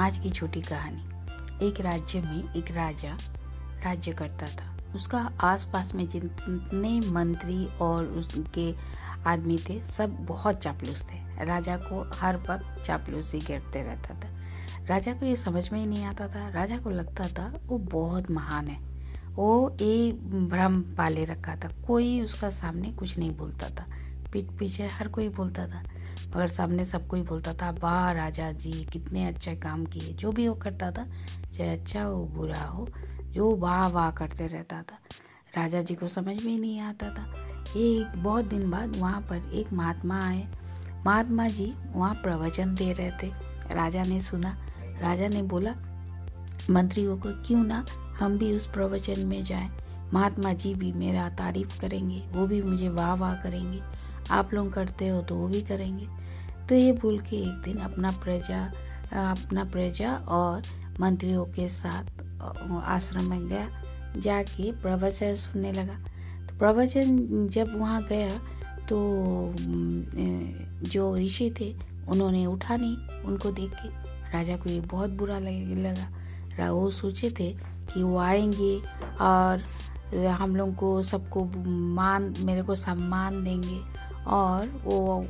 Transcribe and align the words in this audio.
आज 0.00 0.18
की 0.18 0.30
छोटी 0.30 0.60
कहानी। 0.60 1.02
एक 1.68 1.80
राज्य 1.80 2.20
में 2.20 2.54
एक 2.54 2.70
राजा 2.70 3.18
राज्य 3.84 4.12
करता 4.12 4.46
था। 4.46 4.94
उसका 4.94 5.32
आसपास 5.40 5.94
में 5.94 6.08
जितने 6.08 7.00
मंत्री 7.00 7.66
और 7.66 8.06
उसके 8.06 8.74
आदमी 9.26 9.58
थे, 9.58 9.84
सब 9.84 10.26
बहुत 10.26 10.56
चापलूस 10.56 11.02
थे। 11.02 11.44
राजा 11.44 11.76
को 11.76 12.10
हर 12.14 12.36
वक्त 12.36 12.84
चापलूसी 12.86 13.38
गिरते 13.38 13.82
रहता 13.82 14.14
था। 14.14 14.34
राजा 14.86 15.12
को 15.12 15.26
ये 15.26 15.36
समझ 15.36 15.72
में 15.72 15.80
ही 15.80 15.86
नहीं 15.86 16.04
आता 16.04 16.28
था। 16.28 16.48
राजा 16.48 16.78
को 16.78 16.90
लगता 16.90 17.24
था, 17.28 17.60
वो 17.66 17.78
बहुत 17.78 18.30
महान 18.30 18.68
है। 18.68 18.80
वो 19.26 19.76
एक 19.80 20.30
भ्रम 20.48 20.80
पाले 20.80 21.24
रखा 21.24 21.56
था। 21.56 21.68
कोई 21.86 22.20
उसका 22.20 22.50
सामने 22.50 22.92
कुछ 22.92 23.18
नहीं 23.18 23.36
बोलता 23.36 23.68
था। 23.68 23.86
पीठ 24.32 24.44
पीछे 24.44 24.86
हर 24.86 25.08
कोई 25.08 25.28
बोलता 25.28 25.66
था। 25.66 25.82
मगर 26.28 26.48
सामने 26.48 26.84
सब 26.84 27.06
कोई 27.06 27.22
बोलता 27.22 27.54
था, 27.54 27.70
वाह 27.70 28.12
राजा 28.12 28.52
जी, 28.52 28.84
कितने 28.84 29.26
अच्छे 29.26 29.56
काम 29.56 29.84
किए। 29.84 30.12
जो 30.12 30.32
भी 30.32 30.48
वो 30.48 30.54
करता 30.54 30.90
था, 30.90 31.06
चाहे 31.56 31.70
अच्छा 31.70 32.02
हो, 32.02 32.24
बुरा 32.24 32.62
हो, 32.62 32.88
जो 33.20 33.56
वाह 33.56 33.88
वाह 33.88 34.10
करते 34.10 34.46
रहता 34.46 34.82
था। 34.82 34.98
राजा 35.56 35.82
जी 35.82 35.94
को 35.94 36.08
समझ 36.08 36.44
में 36.44 36.58
नहीं 36.58 36.80
आता 36.80 37.08
था। 37.08 37.26
एक 37.76 38.12
बहुत 38.16 38.44
दिन 38.44 38.70
बाद 38.70 38.96
वहाँ 38.96 39.20
पर 39.20 39.50
एक 39.54 39.72
महात्मा 39.72 40.20
आए। 40.22 40.48
महात्मा 41.06 41.48
जी 41.48 41.74
वहाँ 41.92 42.14
प्रवचन 42.14 42.74
दे 42.74 42.92
रहे 42.92 43.10
थे। 43.10 43.26
राजा 43.74 44.02
ने 44.02 44.20
सुना। 44.20 44.58
राजा 44.80 45.28
ने 45.28 45.42
बोला, 45.42 45.74
मंत्रियों 46.70 47.18
को 47.18 47.28
क्यों 47.46 47.64
ना 47.64 47.86
हम 48.18 48.38
भी 48.38 48.56
उस 48.56 48.66
प्रवचन 48.66 49.26
में 49.26 49.44
जाएँ? 49.44 49.70
महात्मा 50.14 50.52
जी 50.52 50.74
भी 50.74 50.92
मेरा 50.92 51.28
तारीफ़ 51.28 51.80
करेंगे, 51.80 52.20
वो 52.20 52.46
भी 52.46 52.62
मुझे 52.62 52.88
वाह 52.88 53.14
वाह 53.14 53.34
करेंगे। 53.34 53.82
आप 54.30 54.54
लोग 54.54 54.72
करते 54.72 55.08
हो 55.08 55.20
तो 55.22 55.34
वो 55.34 55.48
भी 55.48 55.60
करेंगे। 55.62 56.06
तो 56.68 56.74
ये 56.74 56.92
बोल 56.92 57.18
के 57.20 57.36
एक 57.38 57.62
दिन 57.64 57.76
अपना 57.80 58.10
प्रजा 58.24 58.64
अपना 59.08 59.64
प्रजा 59.64 60.12
और 60.28 60.62
मंत्रियों 61.00 61.44
के 61.46 61.68
साथ 61.68 62.04
आश्रम 62.86 63.30
में 63.30 63.48
गया। 63.48 63.68
जाके 64.16 64.70
प्रवचन 64.72 65.34
सुनने 65.36 65.72
लगा। 65.72 65.94
तो 66.46 66.58
प्रवचन 66.58 67.48
जब 67.52 67.78
वहाँ 67.78 68.02
गया 68.02 68.28
तो 68.88 68.98
जो 70.90 71.16
ऋषि 71.16 71.50
थे, 71.60 71.74
उन्होंने 72.08 72.44
उठा 72.46 72.76
नहीं, 72.76 72.96
उनको 73.22 73.50
देख 73.52 73.72
के। 73.72 73.88
राजा 74.32 74.56
को 74.56 74.70
ये 74.70 74.80
बहुत 74.82 75.10
बुरा 75.10 75.38
लगा 75.38 76.70
वो 76.70 76.90
सोचे 76.90 77.30
थे 77.30 77.50
कि 77.92 78.02
वो 78.02 78.18
आएँगे 78.18 78.76
और 79.20 79.62
हम 80.30 80.56
लोग 80.56 80.74
को 80.74 81.02
सबको 81.02 81.44
मान, 81.94 82.34
मेरे 82.40 82.62
को 82.62 82.74
सम्मान 82.74 83.42
देंगे। 83.44 83.80
और 84.28 84.66
वो 84.84 85.26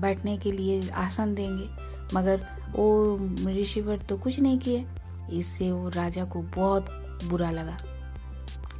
बैठने 0.00 0.36
के 0.38 0.52
लिए 0.52 0.90
आसन 0.90 1.34
देंगे। 1.34 1.68
मगर 2.14 2.40
वो 2.76 3.18
ऋषिवर 3.48 3.98
तो 3.98 4.16
कुछ 4.16 4.40
नहीं 4.40 4.58
किए। 4.58 4.84
इससे 5.32 5.72
वो 5.72 5.88
राजा 5.88 6.24
को 6.24 6.42
बहुत 6.42 6.86
बुरा 7.30 7.50
लगा। 7.50 7.78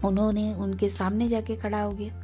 उन्होंने 0.04 0.54
उनके 0.54 0.88
सामने 0.88 1.28
जाके 1.28 1.56
खड़ा 1.56 1.82
हो 1.82 1.90
गया। 1.90 2.20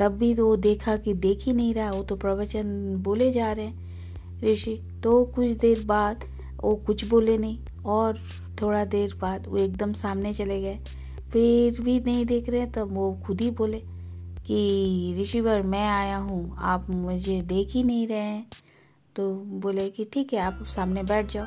तब 0.00 0.12
भी 0.12 0.34
तो 0.34 0.46
वो 0.46 0.56
देखा 0.56 0.96
कि 0.96 1.14
देख 1.14 1.44
ही 1.44 1.52
नहीं 1.52 1.74
रहा। 1.74 1.90
वो 1.90 2.02
तो 2.02 2.16
प्रवचन 2.16 2.96
बोले 2.96 3.32
जा 3.32 3.52
रहे 3.52 3.66
हैं। 3.66 4.42
ऋषि 4.42 5.00
तो 5.02 5.24
कुछ 5.24 5.46
देर 5.46 5.84
बाद 5.86 6.24
वो 6.62 6.74
कुछ 6.76 7.04
बोले 7.08 7.38
नहीं। 7.38 7.58
और 7.86 8.18
थोड़ा 8.62 8.84
देर 8.84 9.14
बाद 9.14 9.46
वो 9.46 9.56
एकदम 9.56 9.92
सामने 9.92 10.34
चले 10.34 10.60
गए। 10.60 10.78
फिर 11.32 11.80
भी 11.80 12.00
नहीं 12.00 12.24
देख 12.26 12.48
रहे, 12.48 12.66
तब 12.66 12.94
वो 12.94 13.12
खुद 13.26 13.40
ही 13.40 13.50
बोले। 13.50 13.82
कि 14.48 15.16
ऋषिवर 15.20 15.62
मैं 15.62 15.86
आया 15.88 16.16
हूँ, 16.16 16.56
आप 16.58 16.90
मुझे 16.90 17.40
देख 17.42 17.72
ही 17.72 17.82
नहीं 17.82 18.06
रहे 18.08 18.18
हैं। 18.18 18.46
तो 19.16 19.30
बोले 19.62 19.88
कि 19.88 20.04
ठीक 20.04 20.32
है, 20.32 20.40
आप 20.40 20.64
सामने 20.68 21.02
बैठ 21.02 21.32
जाओ। 21.32 21.46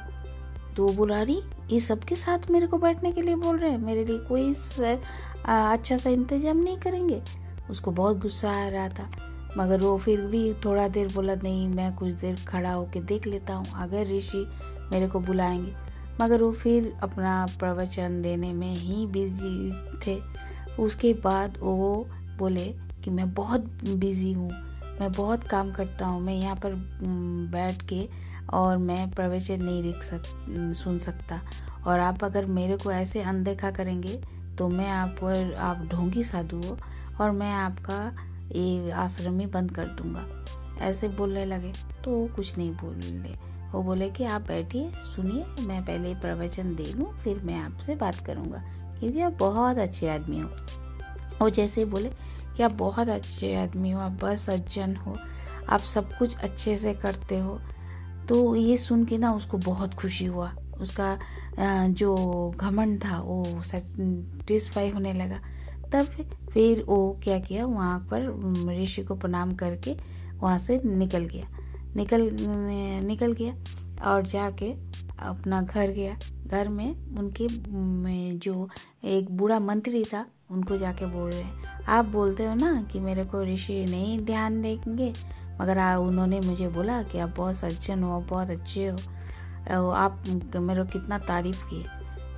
तो 0.75 0.83
वो 0.83 0.93
बोला 0.93 1.21
रही, 1.21 1.41
ये 1.71 1.79
सबके 1.79 2.15
साथ 2.15 2.49
मेरे 2.51 2.67
को 2.67 2.77
बैठने 2.77 3.11
के 3.11 3.21
लिए 3.21 3.35
बोल 3.35 3.57
रहे 3.57 3.71
हैं। 3.71 3.77
मेरे 3.77 4.05
लिए 4.05 4.17
कोई 4.19 4.49
अच्छा 4.49 5.97
सा 5.97 6.09
इंतज़ाम 6.09 6.57
नहीं 6.57 6.77
करेंगे। 6.77 7.21
उसको 7.69 7.91
बहुत 7.91 8.17
गुस्सा 8.17 8.51
आ 8.51 8.67
रहा 8.67 8.87
था। 8.89 9.09
मगर 9.57 9.81
वो 9.81 9.97
फिर 9.97 10.21
भी 10.21 10.53
थोड़ा 10.65 10.87
देर 10.87 11.07
बोला, 11.15 11.35
नहीं, 11.35 11.67
मैं 11.67 11.95
कुछ 11.95 12.11
देर 12.11 12.35
खड़ा 12.47 12.73
होकर 12.73 13.03
देख 13.03 13.27
लेता 13.27 13.53
हूँ, 13.53 13.65
अगर 13.75 14.07
ऋषि 14.07 14.45
मेरे 14.91 15.07
को 15.07 15.19
बुलाएँगे। 15.19 15.73
मगर 16.21 16.41
वो 16.41 16.51
फिर 16.53 16.93
अपना 17.03 17.45
प्रवचन 17.59 18.21
देने 18.21 18.53
में 18.53 18.73
ही 18.73 19.05
बिज़ी 19.07 19.71
थे। 20.05 20.19
उसके 20.79 21.13
बाद 21.13 21.57
वो 21.61 22.07
बोले 22.37 22.73
कि 23.03 23.11
मैं 23.11 23.33
बहुत 23.33 23.65
बिज़ी 23.85 24.31
हूँ, 24.33 24.51
मैं 24.99 25.11
बहुत 25.11 25.43
काम 25.43 25.71
करता 25.71 26.05
हूँ, 26.05 26.21
मैं 26.21 26.33
यहाँ 26.33 26.55
पर 26.55 26.75
बैठ 27.51 27.81
के 27.89 28.07
और 28.53 28.77
मैं 28.77 29.09
प्रवचन 29.11 29.63
नहीं 29.63 29.83
देख 29.83 30.03
सक 30.03 30.23
सुन 30.83 30.99
सकता। 30.99 31.41
और 31.87 31.99
आप 31.99 32.23
अगर 32.23 32.45
मेरे 32.47 32.77
को 32.77 32.91
ऐसे 32.91 33.21
अनदेखा 33.21 33.71
करेंगे 33.71 34.19
तो 34.57 34.67
मैं 34.69 34.89
आप 34.89 35.15
पर, 35.21 35.53
आप 35.53 35.85
ढोंगी 35.91 36.23
साधु 36.23 36.57
हो 36.59 36.77
और 37.21 37.31
मैं 37.31 37.51
आपका 37.53 38.03
ये 38.51 38.91
आश्रम 38.91 39.39
ही 39.39 39.45
बंद 39.47 39.71
कर 39.71 39.85
दूँगा। 39.97 40.25
ऐसे 40.81 41.07
बोलने 41.09 41.45
लगे 41.45 41.71
तो 42.03 42.11
वो 42.11 42.27
कुछ 42.35 42.57
नहीं 42.57 42.71
बोले। 42.73 43.33
वो 43.71 43.81
बोले 43.83 44.09
कि 44.09 44.23
आप 44.25 44.41
बैठिए, 44.41 44.89
सुनिए, 45.05 45.45
मैं 45.65 45.81
पहले 45.85 46.13
प्रवचन 46.15 46.73
दे 46.75 46.83
लूँ, 46.93 47.11
फिर 47.15 47.39
मैं 47.43 47.55
आपसे 47.55 47.95
बात 47.95 48.15
करूँगा, 48.25 48.63
क्योंकि 48.99 49.21
आप 49.21 49.37
बहुत 49.39 49.77
अच्छे 49.77 50.09
आदमी 50.09 50.39
हो। 50.39 50.49
वो 51.41 51.49
जैसे 51.49 51.85
बोले 51.85 52.09
कि 52.57 52.63
आप 52.63 52.71
बहुत 52.73 53.09
अच्छे 53.09 53.53
आदमी 53.55 53.91
हो, 53.91 53.99
आप 53.99 54.19
बस 54.23 54.45
सज्जन 54.45 54.95
हो, 54.95 55.15
आप 55.69 55.79
सब 55.79 56.17
कुछ 56.17 56.35
अच्छे 56.37 56.77
से 56.77 56.93
करते 56.93 57.39
हो। 57.39 57.59
तो 58.29 58.55
ये 58.55 58.77
सुन 58.77 59.05
के 59.05 59.17
ना 59.17 59.33
उसको 59.33 59.57
बहुत 59.57 59.93
खुशी 59.93 60.25
हुआ। 60.25 60.51
उसका 60.81 61.17
जो 61.89 62.15
घमंड 62.51 63.03
था, 63.05 63.19
वो 63.19 63.63
सेटिस्फाई 63.63 64.89
होने 64.89 65.13
लगा। 65.13 65.39
तब 65.91 66.05
फिर 66.51 66.83
वो 66.83 67.19
क्या 67.23 67.39
किया, 67.39 67.65
वहाँ 67.65 67.99
पर 68.11 68.27
ऋषि 68.81 69.03
को 69.03 69.15
प्रणाम 69.15 69.51
करके 69.55 69.95
वहाँ 70.37 70.57
से 70.59 70.81
निकल 70.85 71.25
गया। 71.25 71.47
निकल 71.95 72.29
निकल 73.07 73.33
गया 73.33 73.53
और 74.05 74.25
जाके 74.27 74.71
अपना 75.19 75.61
घर 75.61 75.89
गया। 75.89 76.17
घर 76.47 76.67
में 76.69 77.17
उनके 77.17 77.47
जो 78.37 78.69
एक 79.05 79.31
बूढ़ा 79.31 79.59
मंत्री 79.59 80.03
था, 80.03 80.25
उनको 80.51 80.77
जाके 80.77 81.05
बोल 81.05 81.29
रहे 81.29 81.41
हैं 81.41 81.70
आप 81.87 82.05
बोलते 82.05 82.45
हो 82.45 82.53
ना 82.55 82.81
कि 82.91 82.99
मेरे 82.99 83.23
को 83.25 83.43
ऋषि 83.43 83.85
नहीं 83.89 84.19
ध्यान 84.25 84.61
देंगे 84.61 85.13
मगर 85.61 85.77
आ, 85.77 85.97
उन्होंने 85.97 86.39
मुझे 86.39 86.67
बोला 86.67 87.01
कि 87.03 87.19
आप 87.19 87.33
बहुत 87.37 87.55
सज्जन 87.55 88.03
हो 88.03 88.19
बहुत 88.29 88.49
अच्छे 88.49 88.87
हो 89.71 89.89
आप 89.89 90.23
मेरे 90.55 90.83
कितना 90.83 91.17
तारीफ़ 91.17 91.63
किए। 91.69 91.85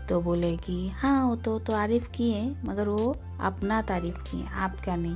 तो 0.09 0.21
बोले 0.21 0.55
कि 0.57 0.87
हाँ 0.89 1.25
वो 1.25 1.35
तो 1.35 1.57
तारीफ़ 1.59 2.09
किए 2.11 2.43
मगर 2.65 2.87
वो 2.87 3.15
अपना 3.41 3.81
तारीफ़ 3.81 4.17
किए 4.21 4.45
आपका 4.45 4.95
नहीं। 4.95 5.15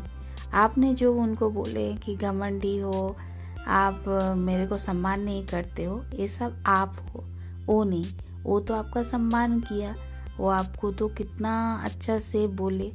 आपने 0.54 0.94
जो 0.94 1.14
उनको 1.14 1.50
बोले 1.50 1.94
कि 1.96 2.16
घमंडी 2.16 2.78
हो 2.78 3.16
आप 3.68 4.04
मेरे 4.38 4.68
को 4.68 4.78
सम्मान 4.78 5.22
नहीं 5.22 5.46
करते 5.46 5.84
हो 5.84 6.02
ये 6.14 6.28
सब 6.28 6.64
आप 6.68 6.96
हो 7.16 7.24
वो 7.66 7.84
नहीं। 7.84 8.06
वो 8.44 8.60
तो 8.60 8.74
आपका 8.74 9.04
सम्मान 9.04 9.60
किया 9.60 9.96
वो 10.40 10.50
आपको 10.50 10.92
तो 10.92 11.08
कितना 11.08 11.54
अच्छा 11.86 12.18
से 12.20 12.46
बोले 12.48 12.92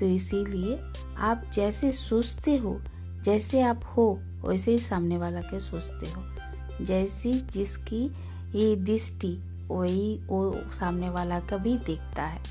तो 0.00 0.06
इसीलिए 0.06 0.80
आप 1.18 1.42
जैसे 1.54 1.92
सोचते 1.92 2.56
हो, 2.56 2.80
जैसे 3.24 3.62
आप 3.62 3.80
हो, 3.96 4.20
वैसे 4.44 4.70
ही 4.70 4.78
सामने 4.78 5.18
वाला 5.18 5.40
के 5.40 5.60
सोचते 5.60 6.10
हो। 6.10 6.24
जैसी 6.84 7.32
जिसकी 7.32 8.06
ये 8.58 8.76
दृष्टि, 8.76 9.38
वही 9.68 10.20
वो 10.26 10.56
सामने 10.56 11.10
वाला 11.10 11.40
का 11.40 11.56
भी 11.56 11.78
देखता 11.78 12.22
है। 12.22 12.42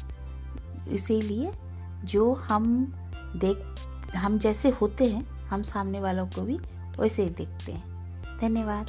इसीलिए 0.89 1.51
जो 2.05 2.33
हम 2.33 2.93
देख, 3.35 3.57
हम 4.15 4.39
जैसे 4.39 4.69
होते 4.69 5.05
हैं, 5.05 5.25
हम 5.47 5.63
सामने 5.63 5.99
वालों 5.99 6.25
को 6.25 6.41
भी 6.41 6.59
वैसे 6.99 7.23
ही 7.23 7.29
देखते 7.29 7.71
हैं। 7.71 7.89
धन्यवाद। 8.41 8.85